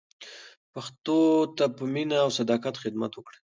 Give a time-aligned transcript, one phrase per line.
[0.73, 1.17] پښتو
[1.57, 3.39] ته په مینه او صداقت خدمت وکړئ.